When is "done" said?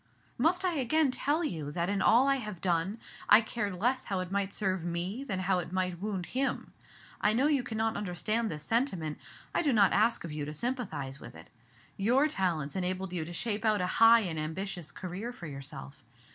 2.59-2.97